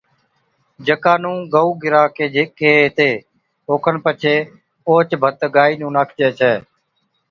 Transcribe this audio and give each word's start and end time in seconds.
جڪا 0.85 1.13
نُون 1.21 1.37
گئو 1.53 1.69
گِرھا 1.81 2.03
ڪيھي 2.15 2.43
ھِتي، 2.85 3.11
اوکن 3.69 3.95
پڇي 4.03 4.35
اوھچ 4.87 5.09
ڀت 5.21 5.39
گائي 5.55 5.73
نُون 5.79 5.91
ناکجَي 5.95 6.29
ڇَي 6.39 6.53